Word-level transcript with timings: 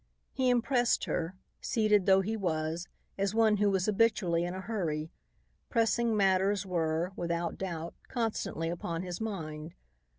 He 0.33 0.49
impressed 0.49 1.03
her, 1.03 1.35
seated 1.61 2.07
though 2.07 2.21
he 2.21 2.35
was, 2.35 2.87
as 3.19 3.35
one 3.35 3.57
who 3.57 3.69
was 3.69 3.85
habitually 3.85 4.43
in 4.43 4.55
a 4.55 4.61
hurry. 4.61 5.11
Pressing 5.69 6.17
matters 6.17 6.65
were, 6.65 7.11
without 7.15 7.55
doubt, 7.59 7.93
constantly 8.07 8.69
upon 8.71 9.03
his 9.03 9.21
mind. 9.21 9.75